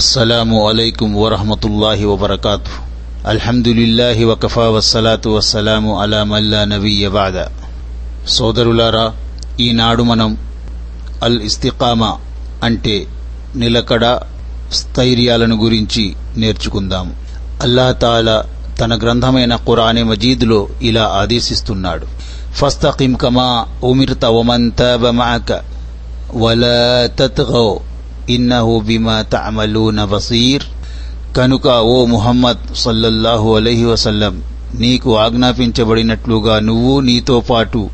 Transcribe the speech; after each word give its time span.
అస్సలం 0.00 0.66
అలైకుం 0.66 1.22
వరహమతుల్లాహి 1.22 2.04
వబర్కాతు 2.04 2.70
అల్హమ్దులిల్లాహి 3.28 4.24
వకఫా 4.24 4.68
వస్సలాతు 4.68 5.28
వస్సలాము 5.28 6.00
అలా 6.00 6.24
మల్లా 6.24 6.64
నవీయబాద 6.64 7.44
సోదరులారా 8.28 9.12
ఈనాడు 9.60 10.02
మనం 10.02 10.38
అల్ 11.22 11.40
ఇస్తికామా 11.40 12.18
అంటే 12.64 13.06
నిలకడ 13.56 14.20
స్థైర్యాలను 14.72 15.62
గురించి 15.62 16.16
నేర్చుకుందాము 16.36 17.14
అల్లాతాలా 17.62 18.44
తన 18.80 18.98
గ్రంథమైన 18.98 19.56
ఖురానే 19.56 20.02
మజీద్లో 20.02 20.68
ఇలా 20.82 21.04
ఆదేశిస్తున్నాడు. 21.04 22.06
ఫస్తకిమ్ 22.54 23.16
కమా 23.16 23.66
ఉమిర్త 23.84 24.24
ఒమంత 24.24 24.82
ఇన్నహు 28.28 28.80
బిమా 28.80 29.22
తఅమలూన 29.22 30.04
బసీర్. 30.04 30.62
కనుక 31.36 31.66
ఓ 31.66 32.04
ముహమ్మద్ 32.04 32.74
సల్లల్లాహు 32.74 33.56
అలహి 33.56 33.84
వసల్లం 33.84 34.42
నీకు 34.74 35.18
ఆజ్ఞాపించబడినట్లుగా 35.18 36.58
నువ్వు 36.58 37.00
నీతో 37.00 37.40
పాటు 37.40 37.88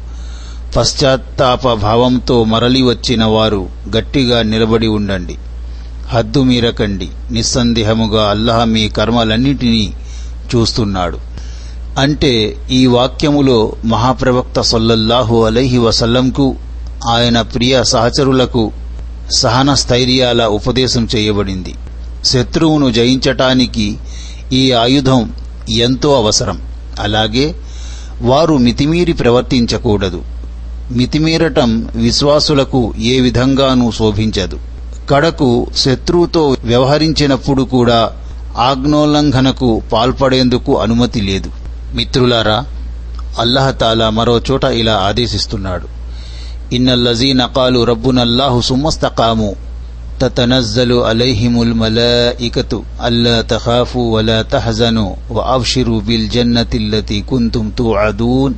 పశ్చాత్తాప 0.77 1.73
భావంతో 1.73 2.45
మరలి 2.45 2.83
వచ్చిన 2.83 3.25
వారు 3.25 3.69
గట్టిగా 3.97 4.43
నిలబడి 4.43 4.87
ఉండండి. 4.87 5.37
హద్దు 6.09 6.43
మీరకండి. 6.43 7.09
నిస్సందేహముగా 7.31 8.31
అల్లాహ్ 8.31 8.69
మీ 8.69 8.89
కర్మలన్నిటినీ 8.89 9.93
చూస్తున్నాడు. 10.57 11.19
అంటే 11.99 12.57
ఈ 12.71 12.87
వాక్యములో 12.87 13.73
మహాప్రవక్త 13.85 14.61
సొల్లల్లాహు 14.61 15.45
అలైహి 15.45 15.79
వసల్లంకు 15.79 16.57
ఆయన 17.09 17.41
ప్రియ 17.41 17.85
సహచరులకు 17.85 18.73
సహన 19.33 19.75
స్థైర్యాల 19.75 20.45
ఉపదేశం 20.45 21.09
చేయబడింది. 21.17 21.75
శత్రువును 22.25 22.91
జయించటానికి 22.91 23.97
ఈ 24.53 24.73
ఆయుధం 24.73 25.33
ఎంతో 25.71 26.17
అవసరం. 26.17 26.63
అలాగే 27.01 27.55
వారు 28.23 28.57
మితిమీరి 28.57 29.13
ప్రవర్తించకూడదు. 29.13 30.23
మితిమీరటం 30.91 31.89
విశ్వాసులకు 31.95 32.95
ఏ 33.01 33.21
విధంగానూ 33.21 33.91
శోభించదు. 33.91 34.59
కడకు 35.11 35.67
శత్రువుతో 35.77 36.57
వ్యవహరించినప్పుడు 36.65 37.63
కూడా 37.63 38.11
ఆజ్ఞోల్లంఘనకు 38.59 39.83
పాల్పడేందుకు 39.93 40.81
అనుమతి 40.81 41.21
లేదు. 41.21 41.51
మిత్రులారా 41.95 42.65
అల్లహతాలా 43.39 44.11
మరో 44.11 44.41
చోట 44.51 44.65
ఇలా 44.65 44.95
ఆదేశిస్తున్నాడు. 44.97 45.96
ఇన్నల్లజీన 46.76 47.42
కాలు 47.58 47.82
రబ్బునల్లాహు 47.92 48.60
సుమ్మస్తకాము 48.70 49.52
تتنزل 50.22 50.92
عليهم 51.02 51.56
الملائكة 51.62 52.72
ألا 53.02 53.42
تخافوا 53.44 54.14
ولا 54.16 54.40
تحزنوا 54.46 55.14
وأبشروا 55.30 56.02
بالجنة 56.02 56.72
التي 56.76 57.20
كنتم 57.24 57.66
توعدون 57.72 58.52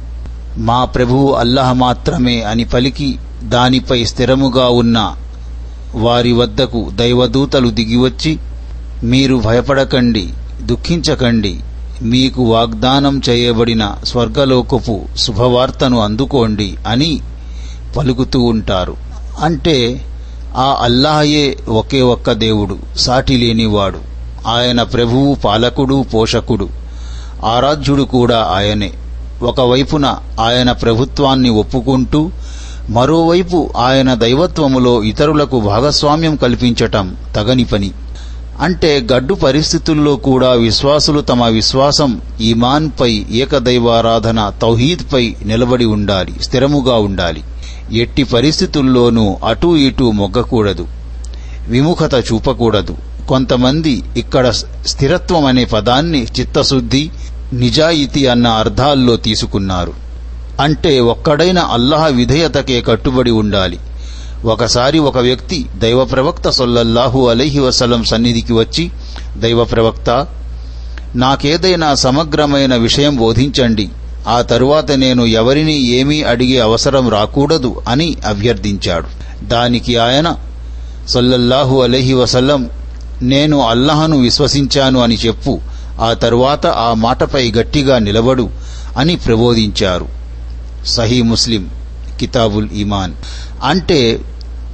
మా 0.67 0.79
ప్రభువు 0.85 1.27
అల్లహ 1.33 1.69
మాత్రమే 1.83 2.38
అని 2.43 2.66
పలికి 2.73 3.09
దానిపై 3.45 3.99
స్థిరముగా 4.03 4.67
ఉన్న 4.81 4.97
వారి 5.97 6.31
వద్దకు 6.31 6.81
దైవదూతలు 6.95 7.69
దిగివచ్చి 7.79 8.33
మీరు 9.03 9.35
భయపడకండి 9.47 10.25
దుఃఖించకండి 10.71 11.53
మీకు 12.13 12.41
వాగ్దానం 12.53 13.16
చేయబడిన 13.27 13.83
స్వర్గలోకపు 14.03 14.95
శుభవార్తను 15.23 15.97
అందుకోండి 16.05 16.69
అని 16.91 17.11
పలుకుతూ 17.98 18.41
ఉంటారు. 18.41 18.96
అంటే 19.42 20.04
ఆ 20.56 20.78
అల్లాహయే 20.82 21.56
ఒకే 21.68 22.00
ఒక్క 22.00 22.32
దేవుడు 22.32 22.78
సాటి 22.96 23.36
లేనివాడు. 23.36 23.98
ఆయన 24.46 24.82
ప్రభువు 24.82 25.34
పాలకుడు 25.34 26.04
పోషకుడు. 26.14 26.69
ఆరాధ్యుడు 27.44 28.03
కూడా 28.03 28.53
ఆయనే. 28.54 28.92
ఒకవైపున 29.42 30.14
ఆయన 30.41 30.72
ప్రభుత్వాన్ని 30.72 31.50
ఒప్పుకుంటూ 31.50 32.31
మరోవైపు 32.91 33.70
ఆయన 33.76 34.15
దైవత్వములో 34.15 35.03
ఇతరులకు 35.03 35.60
భాగస్వామ్యం 35.60 36.36
కల్పించటం 36.36 37.16
తగని 37.36 37.65
పని. 37.65 37.91
అంటే 38.60 39.06
గడ్డు 39.12 39.34
పరిస్థితుల్లో 39.34 40.16
కూడా 40.16 40.53
విశ్వాసులు 40.53 41.20
తమ 41.20 41.44
విశ్వాసం 41.44 42.20
ఈమాన్పై 42.41 43.26
ఏకదైవారాధన 43.32 44.53
తౌహీద్పై 44.62 45.36
నిలబడి 45.44 45.84
ఉండాలి 45.84 46.34
స్థిరముగా 46.42 46.94
ఉండాలి. 46.94 47.42
ఎట్టి 47.93 48.25
పరిస్థితుల్లోనూ 48.25 49.37
అటూ 49.47 49.76
ఇటూ 49.76 50.10
మొగ్గకూడదు. 50.10 50.87
విముఖత 51.69 52.25
చూపకూడదు. 52.32 52.97
కొంతమంది 53.28 54.03
ఇక్కడ 54.16 54.50
స్థిరత్వం 54.87 55.44
అనే 55.44 55.65
పదాన్ని 55.65 56.27
చిత్తశుద్ధి 56.41 57.10
నిజాయితీ 57.53 58.27
అన్న 58.27 58.47
అర్థాల్లో 58.47 59.16
తీసుకున్నారు. 59.16 59.93
అంటే 60.60 61.00
ఒక్కడైన 61.00 61.59
అల్లాహ 61.59 62.06
విధేయతకే 62.06 62.81
కట్టుబడి 62.81 63.31
ఉండాలి. 63.31 63.78
ఒకసారి 64.44 64.98
ఒక 64.98 65.19
వ్యక్తి 65.19 65.66
దైవ 65.78 66.04
ప్రవక్త 66.04 66.50
సొల్లల్లాహు 66.50 67.28
అలైహి 67.28 67.60
వసలం 67.60 68.04
సన్నిధికి 68.04 68.53
వచ్చి 68.53 68.91
దైవప్రవక్త 69.37 70.27
నాకేదైనా 71.16 71.94
సమగ్రమైన 71.94 72.77
విషయం 72.77 73.16
బోధించండి. 73.16 73.88
ఆ 74.26 74.42
తరువాత 74.42 74.92
నేను 74.92 75.26
ఎవరిని 75.26 75.86
ఏమీ 75.86 76.22
అడిగే 76.22 76.58
అవసరం 76.60 77.08
రాకూడదు 77.08 77.82
అని 77.88 78.16
అభ్యర్థించాడు. 78.26 79.06
దానికి 79.44 79.96
ఆయన 79.96 80.36
సొల్లల్లాహు 81.08 81.82
అలహి 81.82 82.12
వసల్లం 82.12 82.70
నేను 83.22 83.60
అల్లహను 83.60 84.18
విశ్వసించాను 84.18 85.00
అని 85.00 85.14
చెప్పు. 85.14 85.60
ఆ 86.00 86.12
తరువాత 86.12 86.66
ఆ 86.66 86.94
మాటపై 86.94 87.50
గట్టిగా 87.50 87.98
నిలబడు 87.98 88.50
అని 88.98 89.16
ప్రబోధించారు. 89.16 90.08
సహీ 90.86 91.22
ముస్లిం 91.22 91.70
కితాబుల్ 92.20 92.68
ఇమాన్ 92.70 93.12
అంటే 93.64 94.20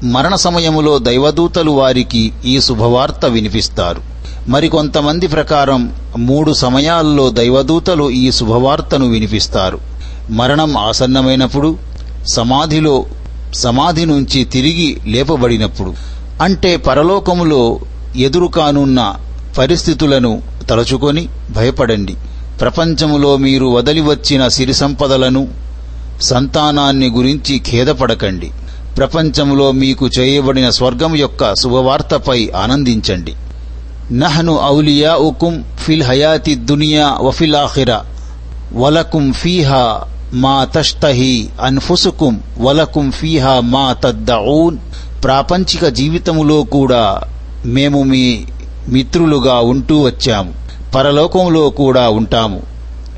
మరణ 0.02 0.34
సమయములో 0.34 0.98
దైవదూతలు 0.98 1.70
వారికి 1.70 2.32
ఈ 2.44 2.60
శుభవార్త 2.60 3.26
వినిపిస్తారు. 3.26 4.13
మరికొంతమంది 4.48 5.26
ప్రకారం 5.26 5.94
మూడు 6.18 6.52
సమయాల్లో 6.52 7.30
దైవదూతలు 7.30 8.10
ఈ 8.10 8.30
శుభవార్తను 8.30 9.06
వినిపిస్తారు. 9.06 9.78
మరణం 10.30 10.76
ఆసన్నమైనప్పుడు 10.76 11.78
సమాధిలో 12.34 13.04
సమాధి 13.54 14.04
నుంచి 14.04 14.44
తిరిగి 14.44 15.00
లేపబడినప్పుడు. 15.06 15.94
అంటే 16.42 16.76
పరలోకములో 16.76 17.80
ఎదురుకానున్న 18.16 19.14
పరిస్థితులను 19.58 20.42
తలుచుకొని 20.70 21.28
భయపడండి. 21.50 22.14
ప్రపంచములో 22.60 23.36
మీరు 23.36 23.66
వదలి 23.66 24.00
వచ్చిన 24.00 24.48
సిరి 24.48 24.74
సంపదలను 24.74 25.48
సంతానాన్ని 26.20 27.08
గురించి 27.08 27.58
ఖేదపడకండి. 27.58 28.50
ప్రపంచంలో 28.96 29.72
మీకు 29.72 30.10
చేయబడిన 30.18 30.70
స్వర్గం 30.70 31.16
యొక్క 31.16 31.54
శుభవార్తపై 31.54 32.50
ఆనందించండి. 32.56 33.32
నహను 34.12 34.60
ఔలియా 34.64 35.14
ఉకుం 35.14 35.64
ఫిల్ 35.78 36.02
హయాతి 36.02 36.54
దునియా 36.54 37.18
వఫిల్ 37.20 37.54
ఆఖిరా 37.54 38.04
వలకుం 38.74 39.32
ఫీహా 39.32 40.00
మా 40.32 40.64
తష్తహి 40.64 41.48
అన్ఫుసుకుం 41.62 42.40
వలకుం 42.60 43.10
ఫీహా 43.10 43.60
మా 43.60 43.92
తద్దఊన్ 43.92 44.78
ప్రాపంచిక 45.24 45.86
జీవితములో 45.86 46.62
కూడా 46.62 47.20
మేము 47.64 48.02
మీ 48.02 48.44
మిత్రులుగా 48.88 49.54
ఉంటూ 49.54 50.02
వచ్చాము. 50.02 50.54
పరలోకంలో 50.94 51.70
కూడా 51.70 52.08
ఉంటాము. 52.08 52.62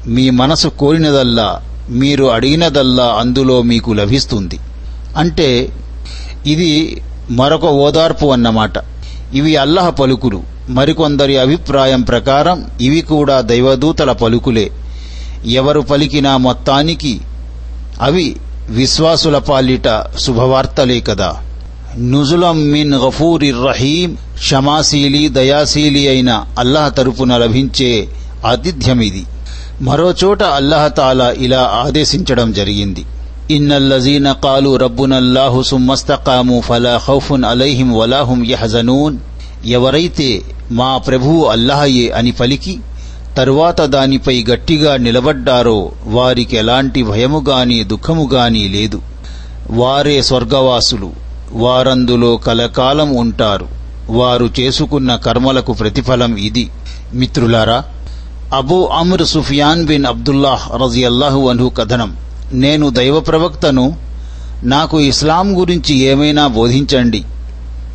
మీ 0.07 0.31
మనసు 0.31 0.69
కోరినదల్లా 0.69 1.63
మీరు 1.91 2.25
అడిగినదల్లా 2.25 3.17
అందులో 3.19 3.63
మీకు 3.63 3.93
లభిస్తుంది. 3.93 4.59
అంటే 5.17 5.69
ఇది 6.47 7.03
మరొక 7.31 7.65
ఓదార్పు 7.65 8.27
అన్నమాట. 8.27 8.73
ఇవి 9.35 9.57
అల్లహ 9.57 9.89
పలుకులు. 9.91 10.56
మరికొందరి 10.69 11.39
అభిప్రాయం 11.39 12.03
ప్రకారం 12.03 12.67
ఇవి 12.81 13.01
కూడా 13.01 13.41
దైవదూతల 13.41 14.13
పలుకులే. 14.13 14.71
ఎవరు 15.47 15.81
పలికినా 15.81 16.37
మొత్తానికి 16.37 17.21
అవి 18.01 18.37
విశ్వాసుల 18.71 19.39
పాలిట 19.39 20.05
శుభవార్తలే 20.19 21.01
కదా. 21.01 21.37
నుజులం 21.99 22.69
మిన్ 22.69 22.95
గఫూరి 22.95 23.51
రహీం 23.51 24.15
క్షమాశీలి 24.15 25.29
దయాశీలి 25.29 26.09
అయిన 26.09 26.45
అల్లాహ్ 26.59 26.95
తరపున 26.95 27.37
లభించే 27.37 28.09
ఆతిథ్యమిది 28.47 29.25
మరోచోట 29.81 30.43
అల్లహతాలా 30.43 31.31
ఇలా 31.31 31.83
ఆదేశించడం 31.87 32.53
జరిగింది. 32.53 33.05
ఇన్నల్లజీన 33.51 34.33
కాలు 34.33 34.77
రబ్బునల్లాహు 34.77 35.63
సుమ్మస్తకాము 35.63 36.61
ఫలా 36.61 37.01
ఖౌఫున్ 37.07 37.45
అలైహిం 37.45 37.97
వలాహుం 37.97 38.47
యహజనూన్. 38.47 39.17
ఎవరైతే 39.67 40.43
మా 40.71 40.99
ప్రభువు 40.99 41.45
అల్లాహయే 41.45 42.11
అని 42.11 42.31
పలికి 42.31 42.79
తరువాత 43.37 43.81
దానిపై 43.81 44.45
గట్టిగా 44.51 44.97
నిలబడ్డారో 44.97 45.93
వారికి 46.05 46.57
ఎలాంటి 46.57 47.03
భయముగాని 47.03 47.85
దుఃఖముగాని 47.85 48.69
లేదు. 48.69 49.03
వారే 49.71 50.23
స్వర్గవాసులు 50.23 51.13
వారందులో 51.53 52.37
కలకాలం 52.37 53.17
ఉంటారు. 53.17 53.69
వారు 54.11 54.51
చేసుకున్న 54.61 55.17
కర్మలకు 55.17 55.73
ప్రతిఫలం 55.73 56.37
ఇది. 56.37 56.71
మిత్రులారా 57.15 57.85
Abu 58.55 58.85
Amr 58.85 59.27
Sufyan 59.27 59.87
bin 59.87 60.05
Abdullah 60.05 60.83
రజియల్లాహు 60.83 61.49
అన్హు 61.49 61.69
కథనం. 61.69 62.17
నేను 62.53 62.91
దైవ 62.91 63.21
ప్రవక్తను 63.21 63.97
నాకు 64.63 65.01
ఇస్లాం 65.01 65.61
గురించి 65.61 65.99
ఏమైనా 65.99 66.47
బోధించండి. 66.47 67.25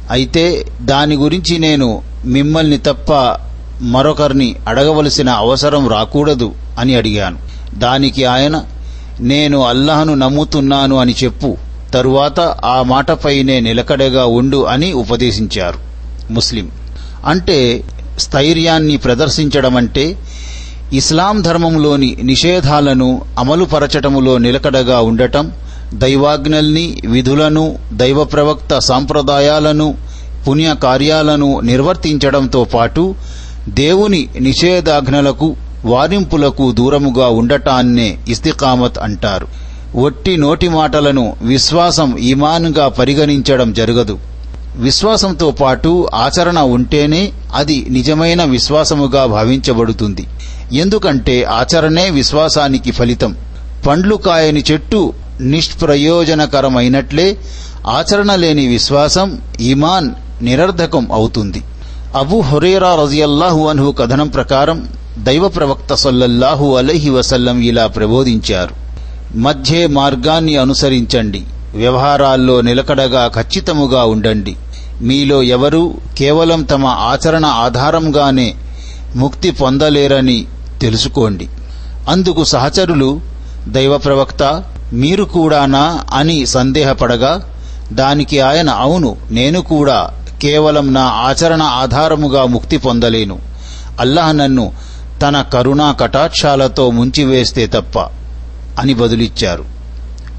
అయితే 0.09 0.65
దాని 0.81 1.15
గురించి 1.15 1.57
నేను 1.57 2.01
మిమ్మల్ని 2.25 2.77
తప్ప 2.77 3.38
మరొకరిని 3.81 4.56
అడగవలసిన 4.68 5.30
అవసరం 5.30 5.88
రాకూడదు 5.88 6.53
అని 6.80 6.95
అడిగాను. 6.95 7.38
దానికి 7.80 8.25
ఆయన 8.25 8.63
నేను 9.19 9.63
అల్లాహను 9.63 10.13
నమ్ముతున్నాను 10.13 10.95
అని 10.95 11.15
చెప్పు 11.24 11.57
తరువాత 11.94 12.39
ఆ 12.39 12.81
మాటపైనే 12.81 13.59
నిలకడగా 13.59 14.25
ఉండు 14.25 14.65
అని 14.65 14.94
ఉపదేశించారు. 14.94 15.77
ముస్లిం. 16.33 16.71
అంటే 17.25 17.83
స్థైర్యాన్ని 18.19 18.98
ప్రదర్శించడం 18.98 19.77
అంటే 19.77 20.18
ఇస్లాం 20.94 21.42
ధర్మంలోని 21.42 22.18
నిషేధాలను 22.24 23.21
అమలుపరచటములో 23.39 24.38
నిలకడగా 24.38 25.00
ఉండటం 25.00 25.51
దైవాజ్ఞల్ని 25.94 27.02
విధులను 27.10 27.76
దైవ 27.94 28.24
ప్రవక్త 28.24 28.80
సాంప్రదాయాలను 28.80 29.96
పుణ్య 30.48 30.76
కార్యాలను 30.84 31.60
నిర్వర్తించడంతో 31.60 32.64
పాటు 32.64 33.16
దేవుని 33.70 34.28
నిషేధాజ్ఞలకు 34.42 35.56
వారింపులకు 35.86 36.72
దూరముగా 36.72 37.28
ఉండటాన్నే 37.28 38.18
ఇస్తికామత్ 38.30 39.00
అంటారు. 39.00 39.48
ఒట్టి 39.96 40.38
నోటి 40.38 40.70
మాటలను 40.70 41.36
విశ్వాసం 41.42 42.18
ఈమాన్గా 42.18 42.88
పరిగణించడం 42.88 43.74
జరగదు. 43.74 44.20
విశ్వాసంతో 44.76 45.52
పాటు 45.52 46.08
ఆచరణ 46.16 46.60
ఉంటేనే 46.60 47.32
అది 47.56 47.88
నిజమైన 47.90 48.44
విశ్వాసముగా 48.44 49.26
భావించబడుతుంది. 49.26 50.28
ఎందుకంటే 50.74 51.44
ఆచరణే 51.44 52.10
విశ్వాసానికి 52.10 52.92
ఫలితం. 52.92 53.36
పండ్లు 53.88 54.16
కాయని 54.16 54.64
చెట్టు 54.72 55.14
నిష్ప్రయోజనకరమైనట్లే 55.42 57.38
ఆచరణ 57.88 58.36
లేని 58.36 58.68
విశ్వాసం 58.68 59.42
ఈమాన్ 59.62 60.10
నిరర్ధకం 60.42 61.12
అవుతుంది. 61.12 61.64
అబు 62.16 62.40
హురేరా 62.40 62.96
రజియల్లాహు 62.96 63.68
అన్హు 63.68 63.92
కథనం 63.92 64.28
ప్రకారం 64.28 64.88
దైవ 65.18 65.48
ప్రవక్త 65.48 65.94
సల్లల్లాహు 65.94 66.76
అలైహి 66.76 67.10
వసల్లం 67.10 67.62
ఇలా 67.62 67.88
ప్రబోధించారు. 67.88 68.76
మధ్యే 69.38 69.88
మార్గాన్ని 69.88 70.58
అనుసరించండి. 70.58 71.42
వ్యవహారాల్లో 71.76 72.62
నిలకడగా 72.62 73.28
ఖచ్చితముగా 73.28 74.04
ఉండండి. 74.04 74.56
మీలో 75.02 75.44
ఎవరూ 75.44 75.94
కేవలం 76.18 76.64
తమ 76.64 76.86
ఆచరణ 76.86 77.46
ఆధారంగానే 77.46 78.56
ముక్తి 79.16 79.52
పొందలేరని 79.52 80.46
తెలుసుకోండి. 80.82 81.48
అందుకు 82.10 82.44
సహచరులు 82.44 83.22
దైవ 83.68 83.98
ప్రవక్త 83.98 84.64
మీరు 84.94 85.24
కూడానా 85.24 86.04
అని 86.14 86.46
సందేహపడగా 86.46 87.54
దానికి 87.92 88.40
ఆయన 88.40 88.70
అవును 88.70 89.18
నేను 89.32 89.62
కూడా 89.62 90.12
కేవలం 90.42 90.94
నా 90.94 91.02
ఆచరణ 91.02 91.62
ఆధారముగా 91.62 92.46
ముక్తి 92.46 92.78
పొందలేను. 92.78 93.40
అల్లాహ్ 94.00 94.38
నన్ను 94.38 94.72
తన 95.22 95.42
కరుణా 95.42 95.92
కటాక్షాలతో 95.92 96.90
ముంచివేస్తే 96.90 97.68
తప్ప 97.68 98.00
అని 98.80 98.94
బదులిచ్చారు. 98.94 99.66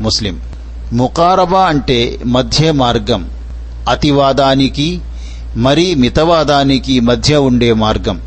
ముస్లిం. 0.01 0.41
ముకారబా 0.93 1.65
అంటే 1.65 2.19
మధ్య 2.27 2.73
మార్గం 2.73 3.31
అతివాదానికి 3.89 5.01
మరీ 5.57 5.95
మితవాదానికి 5.95 7.01
మధ్య 7.01 7.37
ఉండే 7.37 7.73
మార్గం. 7.73 8.21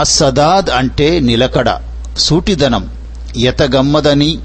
అస్సదాద్ 0.00 0.70
అంటే 0.70 1.20
నిలకడ 1.20 1.70
సూటిదనం 2.18 2.90
ఎతగమ్మదని 3.36 4.38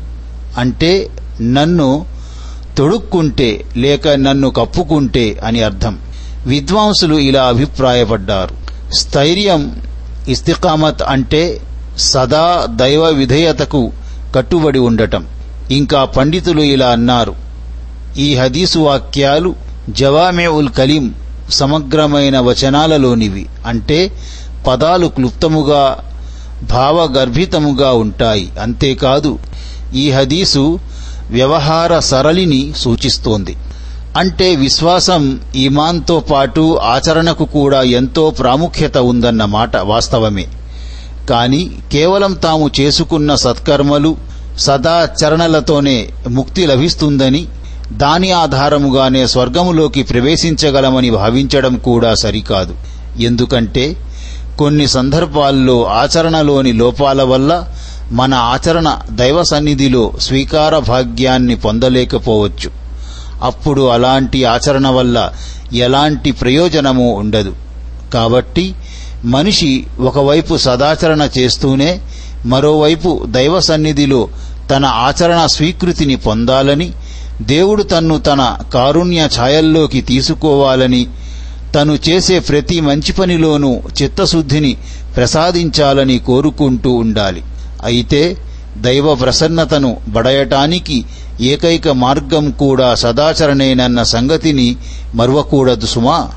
అంటే 0.57 1.09
నన్ను 1.41 2.05
తొడుక్కుంటే 2.77 3.65
లేక 3.77 4.07
నన్ను 4.07 4.49
కప్పుకుంటే 4.49 5.41
అని 5.45 5.61
అర్థం. 5.61 5.99
విద్వాంసులు 6.45 7.15
ఇలా 7.15 7.43
అభిప్రాయపడ్డారు. 7.43 8.55
స్థైర్యం 8.93 9.81
ఇస్తికామత్ 10.27 11.03
అంటే 11.07 11.61
సదా 11.97 12.67
దైవ 12.69 13.07
విధేయతకు 13.07 13.91
కట్టుబడి 14.35 14.79
ఉండటం. 14.79 15.25
ఇంకా 15.71 16.05
పండితులు 16.05 16.61
ఇలా 16.61 16.87
అన్నారు. 16.87 17.35
ఈ 18.17 18.35
హదీసు 18.35 18.79
వాక్యాలు 18.79 19.55
జవామే 19.89 20.47
ఉల్ 20.47 20.69
కలీం 20.69 21.13
సమగ్రమైన 21.49 22.39
వచనాలలోనివి. 22.39 23.45
అంటే 23.67 24.11
పదాలు 24.67 25.07
క్లుప్తముగా 25.07 25.97
భావగర్భితముగా 26.71 27.91
ఉంటాయి. 27.91 28.49
అంతేకాదు 28.61 29.39
ఈ 29.95 30.11
హదీసు 30.11 30.79
వ్యవహార 31.31 31.99
సరళిని 31.99 32.73
సూచిస్తోంది. 32.77 33.55
అంటే 34.17 34.55
విశ్వాసం 34.55 35.39
ఈమాన్తో 35.55 36.19
పాటు 36.19 36.79
ఆచరణకు 36.83 37.45
కూడా 37.45 37.81
ఎంతో 37.81 38.29
ప్రాముఖ్యత 38.29 38.97
ఉందన్న 38.97 39.45
మాట 39.45 39.77
వాస్తవమే. 39.77 40.45
కాని 41.29 41.71
కేవలం 41.91 42.33
తాము 42.33 42.71
చేసుకున్న 42.79 43.35
సత్కర్మలు 43.35 44.17
సదాచరణలతోనే 44.59 46.09
ముక్తి 46.29 46.65
లభిస్తుందని 46.65 47.45
దాని 47.91 48.31
ఆధారముగానే 48.31 49.27
స్వర్గములోకి 49.27 50.03
ప్రవేశించగలమని 50.03 51.09
భావించడం 51.09 51.75
కూడా 51.75 52.15
సరికాదు. 52.15 52.75
ఎందుకంటే 53.19 53.95
కొన్ని 54.59 54.87
సందర్భాల్లో 54.87 55.85
ఆచరణలోని 55.85 56.73
లోపాల 56.73 57.23
వల్ల 57.23 57.69
మన 58.11 58.33
ఆచరణ 58.33 58.97
దైవ 59.11 59.43
సన్నిధిలో 59.43 60.13
స్వీకార 60.19 60.77
భాగ్యాన్ని 60.77 61.55
పొందలేకపోవచ్చు. 61.55 62.71
అప్పుడు 63.43 63.81
అలాంటి 63.81 64.45
ఆచరణ 64.45 64.87
వల్ల 64.87 65.33
ఎలాంటి 65.73 66.31
ప్రయోజనము 66.31 67.13
ఉండదు. 67.13 67.55
కాబట్టి 68.13 68.75
మనిషి 69.25 69.85
ఒకవైపు 69.99 70.57
సదాచరణ 70.57 71.29
చేస్తూనే 71.37 71.99
మరోవైపు 72.45 73.21
దైవ 73.25 73.59
సన్నిధిలో 73.59 74.27
తన 74.71 74.85
ఆచరణ 74.85 75.45
స్వీకృతిని 75.45 76.15
పొందాలని 76.15 76.91
దేవుడు 77.41 77.83
తన్ను 77.83 78.19
తన 78.19 78.57
కారుణ్య 78.73 79.29
ఛాయల్లోకి 79.39 80.01
తీసుకోవాలని 80.01 81.07
తను 81.75 81.97
చేసే 82.09 82.39
ప్రతి 82.39 82.81
మంచి 82.81 83.13
పనిలోనూ 83.13 83.81
చిత్తశుద్ధిని 84.01 84.77
ప్రసాదించాలని 85.15 86.19
కోరుకుంటూ 86.19 86.91
ఉండాలి. 86.93 87.43
అయితే 87.85 88.37
దైవ 88.77 89.15
ప్రసన్నతను 89.15 89.97
బడయటానికి 90.07 91.05
ఏకైక 91.41 91.89
మార్గం 91.89 92.51
కూడా 92.51 92.95
సదాచరణేనన్న 92.95 94.03
సంగతిని 94.03 94.75
మరువకూడదు 95.15 95.85
సుమా. 95.85 96.29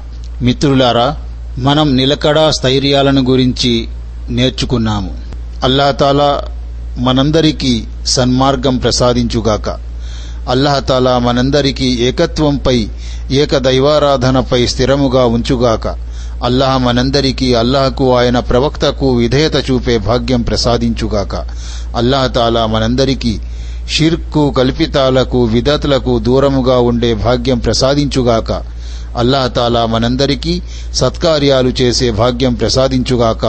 మిత్రులారా 0.42 1.16
మనం 1.58 1.96
నిలకడ 1.96 2.48
స్థైర్యాలను 2.48 3.22
గురించి 3.22 3.88
నేర్చుకున్నాము. 4.30 5.14
అల్లాతాలా 5.64 6.42
మనందరికీ 6.98 7.84
సన్మార్గం 8.06 8.76
ప్రసాదించుగాక. 8.76 9.68
అల్లహతాలా 10.48 11.18
మనందరికీ 11.18 11.98
ఏకత్వంపై 12.00 12.88
ఏక 13.30 13.56
దైవారాధనపై 13.56 14.66
స్థిరముగా 14.66 15.24
ఉంచుగాక. 15.24 16.07
అల్లాహ్ 16.45 16.83
మనందరికీ 16.83 17.54
అల్లాహకు 17.54 18.18
ఆయన 18.18 18.38
ప్రవక్తకు 18.38 19.14
విధేయత 19.14 19.71
చూపే 19.71 19.99
భాగ్యం 19.99 20.42
ప్రసాదించుగాక. 20.42 21.35
అల్లాహతాలా 21.97 22.66
మనందరికీ 22.66 23.38
షిర్కు 23.90 24.50
కల్పితాలకు 24.50 25.45
విదతులకు 25.45 26.18
దూరముగా 26.18 26.78
ఉండే 26.78 27.14
భాగ్యం 27.14 27.59
ప్రసాదించుగాక. 27.59 28.52
అల్లహతాలా 29.16 29.87
మనందరికీ 29.87 30.62
సత్కార్యాలు 30.95 31.68
చేసే 31.68 32.11
భాగ్యం 32.11 32.54
ప్రసాదించుగాక. 32.54 33.47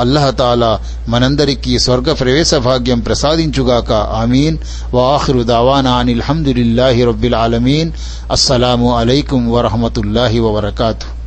అల్లహతాలా 0.00 0.80
మనందరికీ 1.08 1.78
స్వర్గ 1.78 2.12
ప్రవేశ 2.12 2.54
భాగ్యం 2.54 3.00
ప్రసాదించుగాక. 3.00 3.92
ఆమీన్. 3.92 4.58
వాహ్రు 4.94 5.42
దావానా 5.42 5.92
అనిల్హమ్దులిల్లాహి 5.92 7.04
రబ్బిల్ 7.04 7.34
ఆలమీన్. 7.34 7.92
అస్సలాము 8.32 8.96
అలైకుం 8.96 9.52
వరహమతుల్లాహి 9.52 10.38
వబర్కాతు. 10.38 11.21